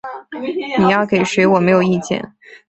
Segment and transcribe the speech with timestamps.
[0.79, 2.33] 你要给谁我没有意见